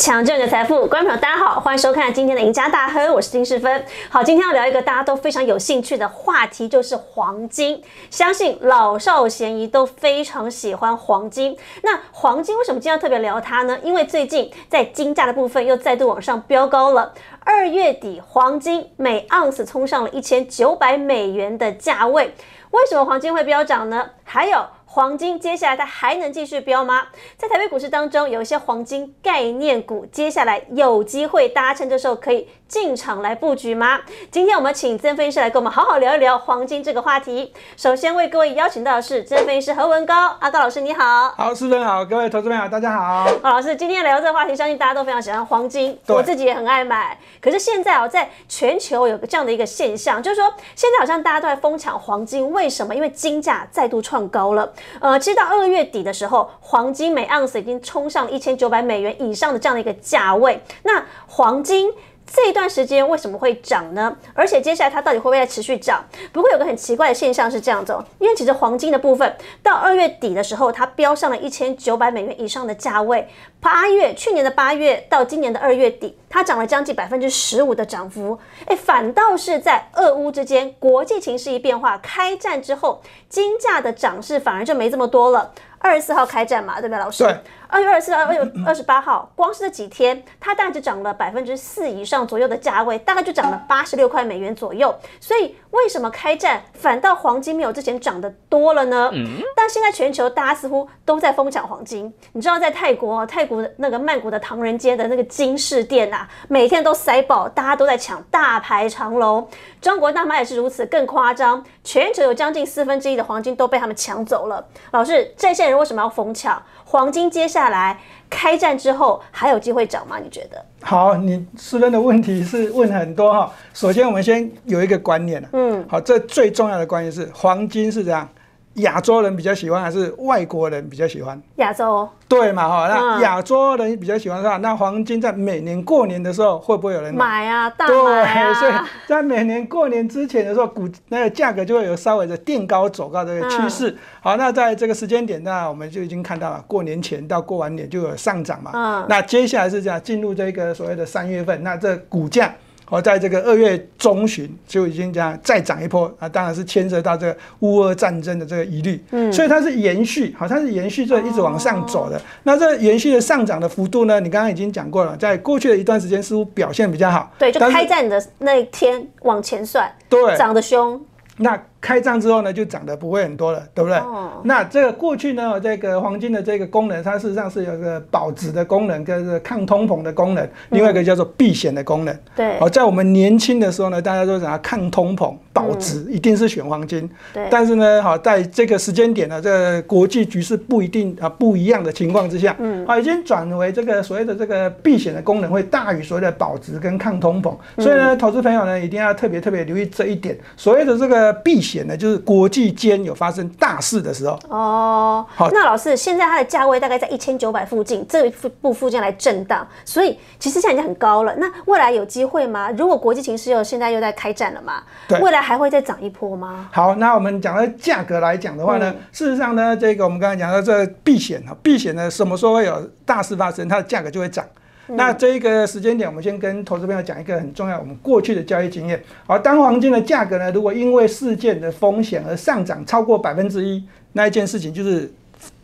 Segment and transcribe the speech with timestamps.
[0.00, 3.84] 抢救你的财富，观众朋友大家好，欢迎收看今天的赢家大亨，我是金世芬。
[4.08, 7.82] 好，今天要聊一个大家都非常有兴趣的话题，就是黄金。
[8.08, 11.54] 相信老少咸宜都非常喜欢黄金。
[11.82, 13.78] 那黄金为什么今天要特别聊它呢？
[13.82, 17.12] 因为最近在金价的部分又再度往上飙高了。
[17.40, 22.34] 二月底，黄金每盎司冲上了一千九百美元的价位。
[22.70, 24.08] 为什么黄金会飙涨呢？
[24.24, 24.64] 还有。
[24.92, 27.06] 黄金接下来它还能继续飙吗？
[27.36, 33.98] 在台北股市当中，有一些黄金概念股，接下来有机会，大家趁这时候可以进场来布局吗？
[34.30, 37.52] 今天我们请曾分析师来跟我们好好聊一聊黄金这个话题。
[37.76, 43.24] 首先为各位邀请到的是曾分析师何文高，阿高老师你好，好，师分好，各位投资朋友大家好。
[43.42, 47.18] 好，老师今天聊这个话题，相信大家都非常喜欢黄金，我自己也很爱买。
[47.40, 52.94] 可是现在哦，在全球有个这样的一个现象，就是说现在好像大家都在疯抢黄金，为什么？
[52.94, 54.72] 因为金价再度创高了。
[55.00, 60.62] 呃，其实到二月底的时候，黄金每盎司已经冲上一千九百美元以上的这样的一个价位。
[60.84, 61.92] 那黄金。
[62.32, 64.16] 这一段时间为什么会涨呢？
[64.34, 66.04] 而且接下来它到底会不会再持续涨？
[66.32, 73.28] 不过有个很奇怪的现象是这样子，因为其实黄金的部分到二月底的时候，它飙上了一千九百美元以上的价位。
[73.60, 78.38] 八月去年的八月到今年的二月底，它涨了将近百分之十五的涨幅。
[78.66, 85.52] 哎，反倒是在俄乌之间国际情势一变化，开战之后，金价的涨势反而就没这么多了。
[85.80, 87.24] 二十四号开战嘛，对不对，老师？
[87.24, 87.36] 对。
[87.72, 94.92] 二月二十四号、二月二十八号， 光是这几天，它大概就涨了百分之四以上左右的价位，大概就涨了八十六块美元左右。
[95.20, 99.10] 所以为什么开战反倒黄金没有之前涨得多了呢？
[99.12, 99.40] 嗯。
[99.54, 102.12] 但现在全球大家似乎都在疯抢黄金。
[102.32, 109.48] 你知道在泰国，泰国那个曼谷的唐人街的那个金饰店啊，每天都塞爆，大家都在抢，大排长龙。
[109.80, 114.66] 中国大妈也是如此，更夸张，全球有将近四分之一的黄金都被他们抢走了。
[114.90, 117.30] 老师，这些人为什么要疯抢黄金？
[117.30, 117.98] 接下来
[118.28, 120.18] 开战之后还有机会涨吗？
[120.22, 120.64] 你觉得？
[120.82, 123.52] 好，你私人的问题是问很多哈。
[123.72, 128.28] 首先，我们先有一个观念嗯，好，这最重要的观念是黄金是这样。
[128.74, 131.40] 亚洲人比较喜欢还是外国人比较喜欢？
[131.56, 132.08] 亚洲。
[132.28, 137.68] 对嘛哈，那亚洲人比较喜欢的话，那黄金在每年过年的时候会不会有人买啊？
[137.70, 138.54] 大买啊！
[138.54, 138.72] 所以
[139.08, 143.96] 在每年过年之前的时候，股那个价格就会有稍微的垫高走高的趋势。
[144.20, 148.70] 好，那在这个时间点，那我们就已经看到了，过年前到过完年就有上涨嘛。
[148.72, 149.04] 嗯。
[149.08, 152.54] 那接下来是这样，进入这个所谓的三月份，那这股价。
[152.90, 162.20] 我在这个二月中旬就已经这样再涨一波啊，当然是牵涉到这个乌俄战争的这个疑虑，嗯，所以它是延续，好，它是延续这一直往上走的。
[162.42, 164.20] 那这延续的上涨的幅度呢？
[164.20, 171.00] 你刚刚已经讲过了，在过去的一段时间似乎表现比较好，对，就开战的那一天往前算，对，涨得凶。
[171.42, 173.98] 那开张之后呢，就涨得不会很多了，对不对？
[174.44, 182.14] 那这个过去呢，这个黄金的这个功能，它事实上是有个保值的功能，跟这个抗通膨的功能，另外一个叫做避险的功能。
[182.36, 182.58] 对。
[182.60, 187.10] 好，在我们年轻的时候呢，大家都讲抗通膨、保值，一定是选黄金。
[187.32, 187.48] 对。
[187.50, 197.52] 但是呢，好，在这个时间点呢，这国际局势不一定啊不一样的情况之下，嗯，啊，已经转为这个所谓的这个避险的功能会大于所谓的保值跟抗通膨。
[197.78, 200.38] 所以呢，投资朋友呢，一定要特别特别留意这一点。
[200.56, 201.80] 所谓的这个避险。
[201.86, 205.24] 呢，就是国际间有发生大事的时候哦。
[205.34, 211.34] 好，那老师，现在它的价位大概在一千九百附近，这一部附近来震荡，所以其实现在已经很高了。
[211.36, 212.70] 那未来有机会吗？
[212.72, 214.82] 如果国际形势又现在又在开战了嘛？
[215.08, 216.68] 对，未来还会再涨一波吗？
[216.70, 224.46] 好，那我们讲到价格来讲的话呢，事实上呢，这个我们刚才讲到这避险啊，避险呢，什么时候会有大事发生，它的价格就会涨。
[224.86, 229.02] 那这一个时间点，我们先跟投资朋友讲一个很重要，我们过去的交易经验。
[229.26, 235.12] 好，当黄金的价格呢，如果因为事件的风险而上涨超过百分之一，那一件事情就是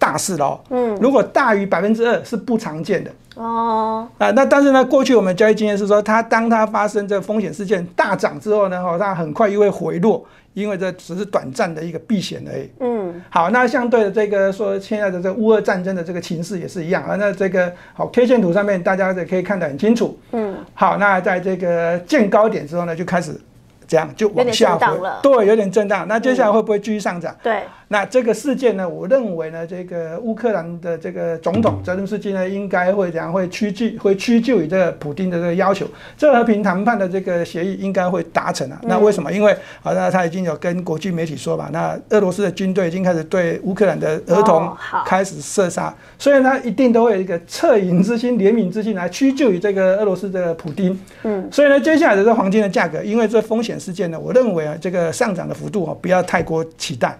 [0.00, 0.58] 大事喽。
[0.70, 3.10] 嗯，如果大于百分之二是不常见的。
[3.36, 10.26] 哦，啊，那但是呢，过去我们交易经验是说，它当它发生这风险事件大涨之后呢，哈，它很快又会回落。
[10.54, 12.70] 因为这只是短暂的一个避险而已。
[12.80, 17.14] 嗯，好，那相对的这个说现在的这个乌俄战争的这个情势也是一样啊。
[17.16, 20.18] 那这个好 K 线图上面大家也可以看得很清楚。
[20.32, 23.38] 嗯，好，那在这个见高点之后呢，就开始
[23.86, 26.08] 这样就往下回，对，有点震荡。
[26.08, 27.36] 那接下来会不会继续上涨？
[27.42, 27.64] 对。
[27.88, 28.88] 那这个事件呢？
[28.88, 33.32] 我认为呢，这个乌克兰的这个总统泽连斯基呢，应该会怎样？
[33.32, 35.86] 会屈就，会屈就于这个普京的这个要求，
[36.18, 38.80] 这和平谈判的这个协议应该会达成啊。
[38.82, 39.32] 那为什么？
[39.32, 44.68] 因为好，那他已经有跟国际媒体说吧，那俄罗斯的军队已经开始对乌克兰的儿童
[45.04, 50.98] 开始射杀，所以他一定都会有一个恻隐之心、怜悯之心来屈就于这个俄罗斯的普京。
[51.22, 57.16] 嗯，所以呢，接下来的这黄金的价格，因为这风险事件呢，我认为啊，这个上涨的幅度啊，不要太过期待。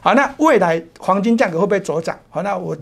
[0.00, 2.18] 好，那未来黄金价格会不会走涨？
[2.30, 2.76] 好，那我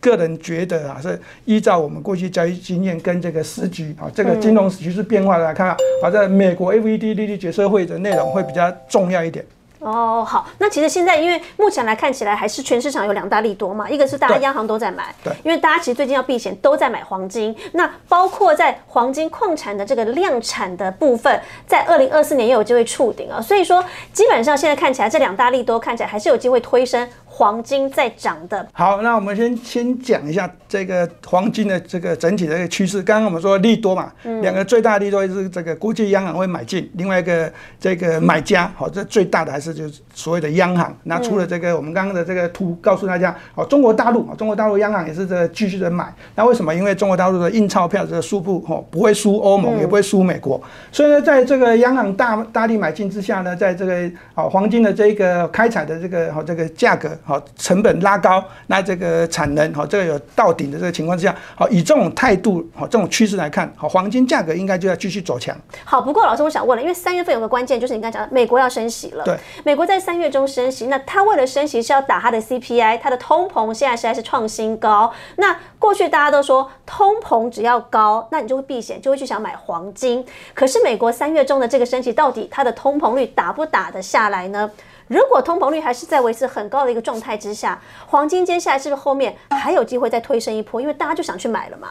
[0.00, 5.68] 个人觉得啊，是依照我们过去交易经验跟这个时局啊，这个金融局势变化来看
[6.02, 9.44] 啊，在美国 FED 利率决策会的内容会比较重要一点。
[9.82, 27.08] 哦，好，那其实现在因为目前来看起来还是全市场有两大利多嘛，一个是大家央行都在买，对，因为大家其实最近要避险都在买黄金，那包括在黄金矿产的这个量产的部分，在二零二四年也有机会触顶啊，所以说基本上现在看起来这两大利多看起来还是有机会推升。
[27.34, 33.02] 黄金在涨的，好，那我们先先讲一下这个黄金的这个整体的一个趋势。
[33.02, 34.12] 刚刚我们说利多嘛，
[34.42, 37.50] 两个最大利多是这个国际央行会买进，另外一个
[37.80, 40.94] 这个买家，好，这最大的还是就是所谓的央行。
[41.04, 46.14] 那除了这个，我们刚刚的这个图告诉大家，好，中国大陆啊，中国大陆央行也是这继续的买。
[46.34, 46.74] 那为什么？
[46.74, 50.62] 因为中国大陆的印钞票这个数部哦，不会输欧盟，也不会输美国。
[50.92, 53.94] 所以呢，在这个央行大大力买进之下呢，在这个
[54.34, 57.08] 啊黄金的这个开采的这个好这个价格。
[57.24, 65.56] 好，成本拉高，那这个产能好，这个有到顶的这个情况之下，好，以这种态度好，这种趋势来看，好，黄金价格应该就要继续走强。
[65.84, 69.24] 好，不过老师，我想问了，因为三月份有个关键，就是你刚才讲的，美国要升息了。
[69.24, 75.12] 对，美国在三月中升息，那它为了升息是要打它的 CPI，它的通膨现在实在是创新高。
[75.36, 80.24] 那过去大家都说通膨只要高，那你就会避险，就会去想买黄金。
[80.54, 84.70] 可是美国三月中的这个升息，到底它的通膨率打不打得下来呢？
[85.08, 90.80] 如果通膨率还是在维持很高的一个状态之下，黄金接下来是不是后面还有机会再推升一波？
[90.80, 91.88] 因为大家就想去买了嘛。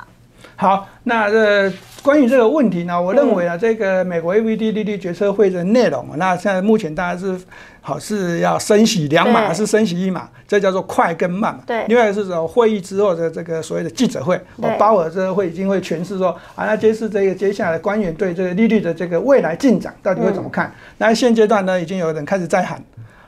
[0.55, 1.71] 好，那呃
[2.03, 7.39] 关于这个问题呢，我认为啊，这个美国 AVD 利率决策会的内容，那现在目前大家是
[7.79, 10.29] 好是要升息两码，还是升息一码？
[10.47, 11.63] 这叫做快跟慢嘛。
[11.65, 11.85] 对。
[11.87, 14.39] 另外一个是说会议之后的这个所谓的记者会，
[14.77, 20.71] 鲍尔这个会已经会诠释说，啊，那这是这个接下来官员对这个利率的这个未来进展到底会怎么看？
[20.97, 22.79] 那现阶段呢，已经有人开始在喊。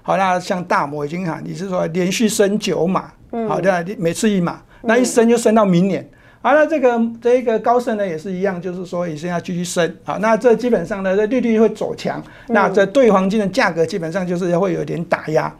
[0.03, 3.11] 好，那像大摩已经喊，你是说连续升九码，
[3.47, 6.07] 好的，每次一码，那一升就升到明年。
[6.41, 9.95] 好，那这个这个高盛呢也是一样，就是说也是要继续升。
[10.03, 15.51] 好，那这基本上呢，这利率会走强，那这对黄金的价格基本上就是会有点打压。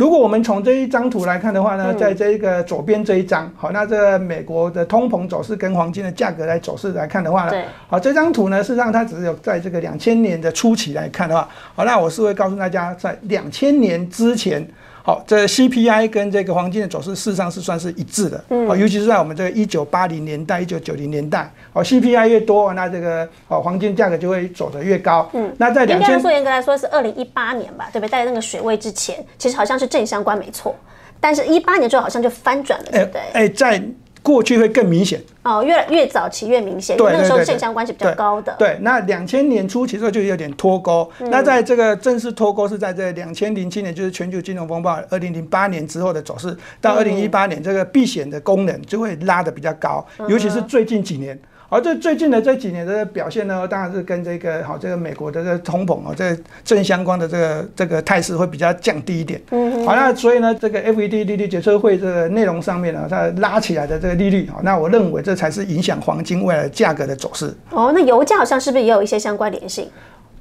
[0.00, 14.66] 如果我们从这一张图来看的话呢，在这个左边这一张，好，那这美国的通膨走势跟黄金的价格来走势来看的话呢，好，这张图呢事实上它只有在这个两千年的初期来看的话，好，那我是会告诉大家，在两千年之前。
[15.02, 28.10] 好，这 CPI 跟这个黄金的走势事实上是算是一致的，嗯，尤其是在我们这个一九八零年代、一九九零年代，好，CPI 越多，那这个哦黄金价格就会走得越高，嗯，那在两千，说严格来说是二零一八年吧，对不对？
[28.10, 30.76] 在那个水位之前，其实好像是正相关，没错，
[31.18, 33.20] 但是一八年之后好像就翻转了，对不对？
[33.32, 33.82] 哎，在。
[34.22, 38.54] 过去会更明显哦，越越早期越明显，因为那时候正相关是比较高的。
[38.58, 41.10] 对，那两千年初其实就有点脱钩。
[41.18, 51.38] 那在这个正式脱钩是在这两千零七年，就是全球金融风暴二零零八年之后的走势，到二零一八年这个避险的功能就会拉的比较高，尤其是最近几年。
[51.70, 59.40] 而这最近的这几年的表现呢，当然是跟这个好这个美国的这个通膨啊，这正相关的这个这个态势会比较降低一点。
[59.50, 67.54] 嗯，好，那所以呢，这个 FED 利率决策会这个内容上面呢，它拉起来的这个利率啊，那我认为这才是影响黄金未来价格的走势。
[67.70, 69.88] 哦，那油价好像是不是也有一些相关联性？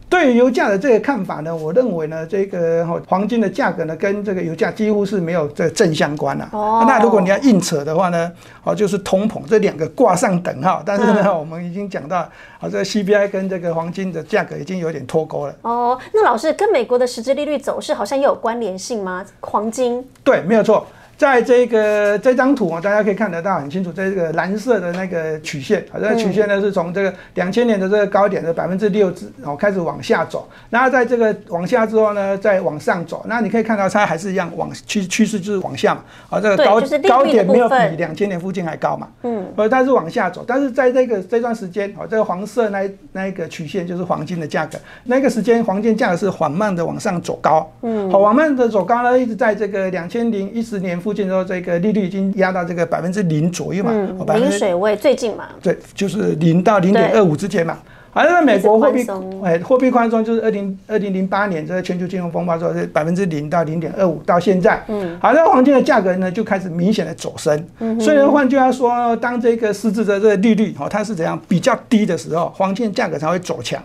[0.10, 6.50] 对于油价的这个看法呢，我认为呢，这个黄金的价格呢，跟这个油价几乎是没有这正相关了。
[6.51, 6.84] 哦。
[6.88, 8.32] 那如果你要硬扯的话呢，
[8.63, 10.82] 哦，就是通膨这两个挂上等号。
[10.84, 12.18] 但是呢， 我们已经讲到，
[12.60, 15.56] 啊，这个 CPI 跟这个黄金的价格已经有点脱钩了。
[15.62, 19.24] 哦，那老师跟美国的实质利率走势好像也有关联性吗？
[19.42, 20.04] 黄金？
[20.24, 20.88] 对，没有错。
[21.20, 51.09] 在这个这张图啊，大家可以看得到很清楚，在这个蓝色的那个曲线，好，这个曲线呢是从这个两千年的这个高点的百分之六之，然后开始往下走，然后在这个往下之后呢，再往上走，那你可以看到它还是一样往趋趋势就是往下嘛，啊，这个高高点没有比两千年附近还高嘛，嗯，呃，它是往下走，但是在这个这段时间，哦，这个黄色那那一个曲线就是黄金的价格，那个时间黄金价格是缓慢的往上走高，嗯，好，缓慢的走高呢，一直在这个两千零一十年附。
[51.10, 53.92] 附近说这个利率已经压到这个百分之零左右嘛，
[54.36, 57.80] 零水位最近嘛，对，就是零到零点二五之间嘛。
[58.12, 59.04] 好像美国货币
[59.44, 67.66] 哎，货币宽松就是二零二零零八年这个全球金融风暴之后是百分之零到零点二五，到现在，嗯，好，像黄金的价格呢就开始明显的走升。
[67.80, 73.82] 嗯，所以换句话说，当这个实质的这个利率哦它是怎样比较低的时候，黄金价格才会走强。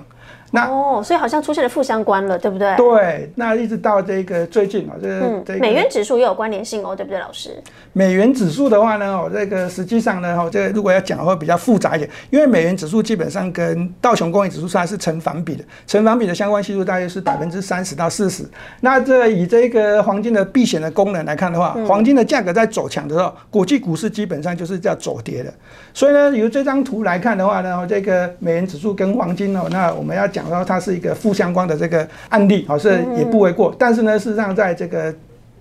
[0.55, 2.77] 那哦，所以好像出现了负相关了，对不对？
[2.77, 7.61] 对，那一直到这个最近啊，这嗯这，个美元指数也有关联性哦，对不对，老师？
[7.93, 18.45] 美元指数的话呢，哦，这个实际上呢，哦，这个如果要讲的话比较复杂一点，因为美元指数基本上跟道琼工业指数它是成反比的，成反比的相关系数大约是百分之三十到四十。
[18.81, 25.53] 那这以这个黄金的避险的功能来看的话，黄金的价格在走强的时候，国际股市基本上就是叫走跌的。
[25.93, 33.75] 所以呢，由这张图来看的话呢，哦这个美元指数跟黄金哦，那我们要讲到它是一个负相关的这个案例，好是也不为过。
[33.79, 35.15] 但是呢，事实上在这个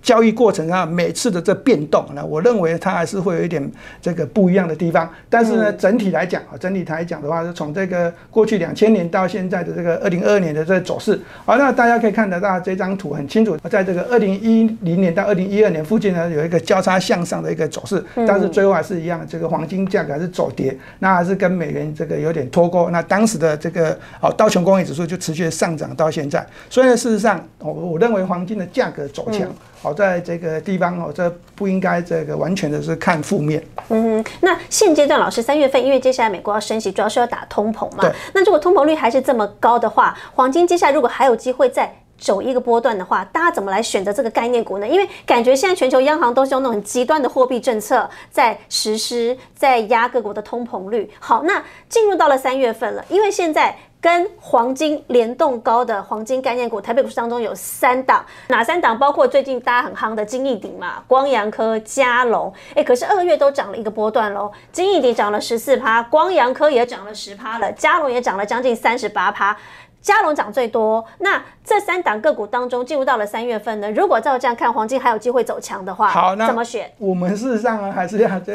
[0.04, 5.10] 交易过程啊每次的这变动呢，我认为它还是会有一点这个不一样的地方。
[5.30, 22.90] 但是呢，整体来讲啊，整体来讲的话，是从这个过去两千年到现在的这个二零二二年的这个走势，好，那大家可以看得到这张图很清楚，在这个二零一零年到二零一二年附近呢，有一个交叉向上的一个走势，但是最后还是一样，这个黄金价格还是走跌，那还是跟美元这个有点脱钩。
[22.90, 29.48] 那当时的这个好道琼工业指数就持续上涨到现在，所以呢，事实上我我认为黄金的价格走强。
[29.80, 33.64] 好，在这个地方哦，这不应该这个完全的是看负面。
[33.88, 38.04] 嗯，那现阶段老师三月份，因为接下来美国要升息，主要是要打通膨嘛。
[38.34, 44.86] 那如果通膨率还是这么高的话，黄金接下来如果还有机会再走一个波段的话，大家怎么来选择这个概念股呢？
[44.86, 51.10] 因为感觉现在全球央行都是用那种很极端的货币政策在实施，在压各国的通膨率。
[51.18, 53.76] 好，那进入到了三月份了，因为现在。
[54.04, 58.98] 跟黄金联动高的黄金概念股，台北股市当中有三档，哪三档？
[58.98, 64.52] 包括最近大家很夯的金逸鼎嘛、光阳科、嘉龙，哎，可是二月都涨了一个波段喽。
[64.70, 69.56] 金逸鼎涨了十四趴，光阳科也涨了十趴了，嘉龙也涨了将近三十八趴。
[70.02, 73.90] 嘉龙涨最多，那这三档个股当中，进入到了三月份呢？
[73.92, 76.92] 如果照这样看，黄金还有机会走强的话，好那怎么选？
[76.98, 78.54] 我们事实上呢，还是要这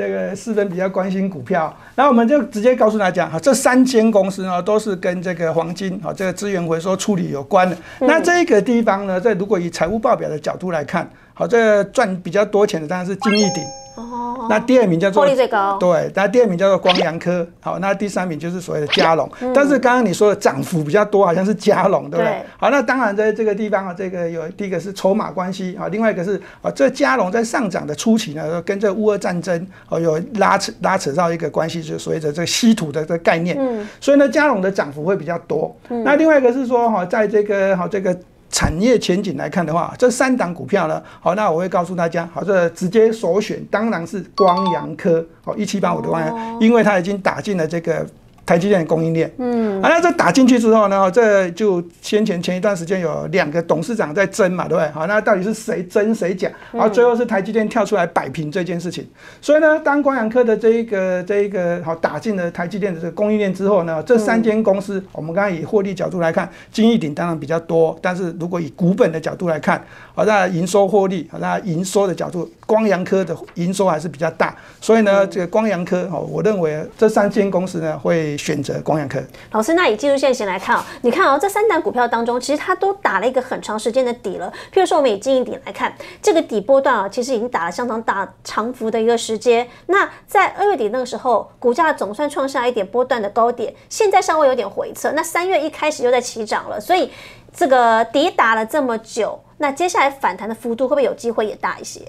[0.00, 7.76] 这个四分比较关心股票，然后我们就直接告诉大家，哈，这三间公司呢都是跟这个黄金哈这个资源回收处理有关的。
[8.00, 13.62] 那这个地方呢，在如果以财务报表的角度来看，好，这赚比较多钱的当然是金逸鼎。
[13.96, 15.76] 哦，那第二名叫做获利最高。
[15.78, 19.28] 对，那第二名叫做光阳科，好，那第三名就是所谓的嘉龙。
[19.40, 22.26] 嗯但是刚刚你说的涨幅比较多，好像是嘉龙，对不对？
[22.26, 33.56] 对好，那当然在这个地方啊，这个有第一个是筹码关系啊，另外一个是啊，这嘉龙在上涨的初期呢，跟这乌俄战争哦有拉扯拉扯到一个关系，就是所谓的这个稀土的这个概念。
[33.58, 35.76] 嗯所以呢，嘉龙的涨幅会比较多。
[35.88, 38.16] 那另外一个是说哈，在这个好这个。
[38.50, 48.04] 产业前景来看的话，这三档股票呢，好，那我会告诉大家，好，这直接首选当然是光阳科，好，一七八五的光阳，因为它已经打进了这个
[48.50, 49.32] 台积电的供应链。
[49.38, 54.90] 嗯，啊，那这打进去之后呢，这就先前前一段时间有两个董事长在争嘛，对不对？
[54.90, 56.50] 好，那到底是谁争谁假？
[56.72, 59.06] 然后最后是台积电跳出来摆平这件事情。
[59.40, 69.80] 所以呢，当光阳科的这一个这一个好打进了台积电的这个供应链之后呢，这三间公司，我们刚才以获利角度来看，金逸鼎当然比较多，但是如果以股本的角度来看，
[70.12, 74.56] 好，那营收获利，好，那营收的角度，光阳科的营收还是比较大。
[74.80, 79.22] 所以呢，这个光阳科，哦，我认为这三间公司呢会选择光阳科。
[79.52, 84.50] 老师，那以技术线型来看哦，你看哦，这三档股票当中，其实它都打了一个很长时间的底了。
[84.72, 89.68] 譬如说，我们以经营底来看，这个底波段啊，其实已经打了相当大长幅的一个时间。
[89.86, 95.12] 那在二月底那个时候，股价总算创下一点波段的高点，现在稍微有点回撤。
[95.12, 97.10] 那三月一开始又在起涨了，所以
[97.54, 102.00] 这个底打了这么久，那接下来反弹的幅度会不会有机会也大一些？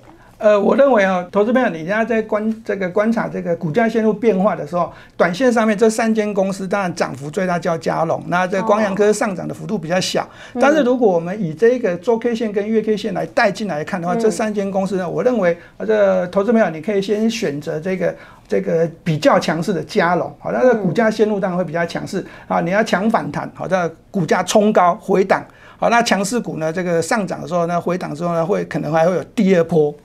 [0.41, 10.27] 呃，我认为啊，投资朋友，你现在在观这个观察这个股价线路变化的时候，短线上面这三间公司当然涨幅最大叫嘉龙，那这光阳科上涨的幅度比较小。
[10.59, 18.15] 但是如果我们以这个周 K 线跟月 K 线来带进来看的话，这三间公司呢，我认为啊，这投资朋友你可以先选择这个。
[18.47, 22.59] 这个比较强势的加龙，好，它的股价线路当然会比较强势啊。
[22.59, 25.41] 你要强反弹，好，的股价冲高回档，
[25.77, 29.95] 好，那强势股呢，这个上涨的时候呢，回档之后呢，会可能还会有第二波。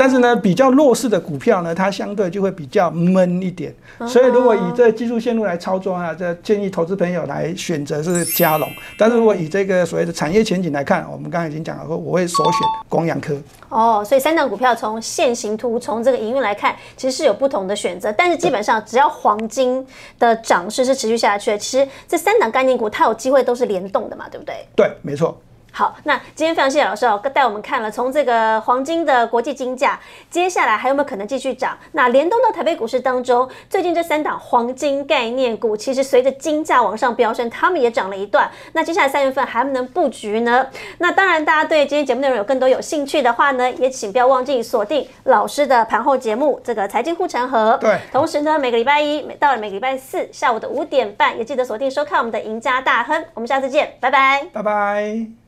[0.00, 3.70] 但是呢，比较弱势的股票呢，它相对就会比较闷一点。
[4.08, 8.66] 所以如果以这技术线路来操作啊，这建议投资朋友来选择是嘉龙。
[8.98, 12.52] 但是如果以这个所谓的产业前景来看，我们刚才已经讲了，说我会首选
[12.88, 13.36] 光阳科。
[13.68, 18.10] 哦，所以三档股票从现形图、从这个营运来看，其实是有不同的选择。
[18.10, 19.86] 但是基本上，只要黄金
[20.18, 24.66] 的涨势是持续下去的，其实这三档概念股它有机会都是联动的嘛，对不对？
[24.74, 25.38] 对，没错。
[25.72, 29.98] 好，那今天非常谢谢老师哦，带我们看了从这个黄金的国际金价，
[30.28, 31.78] 接下来还有没有可能继续涨？
[31.92, 38.50] 那联动到台北股市当中，最近这三档黄金概念股，其实随着金价往上飙升，他们也涨了一段。
[38.72, 40.66] 那接下来三月份还能布局呢？
[40.98, 47.78] 那当然，大家对今天节目内容有更多有兴趣的话呢，也请不要忘记锁定老师的盘后节目，这个财经护城河。
[47.80, 53.24] 对，同时呢，每个礼拜一每到了每个礼拜四下午的五点半，也记得锁定收看我们的赢家大亨。
[53.34, 55.39] 我们下次见，拜拜，拜拜。